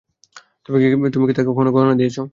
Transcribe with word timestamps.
তুমি 0.65 0.77
কী 0.79 0.87
তাকে 1.29 1.49
কখনও 1.49 1.73
গহনা 1.75 1.93
দিয়েছ? 1.99 2.17